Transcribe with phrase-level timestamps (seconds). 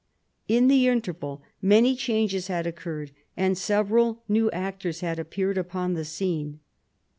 [0.47, 5.93] In the interval many changes had occur red, and several new actors had appeared upon
[5.93, 6.59] the scene.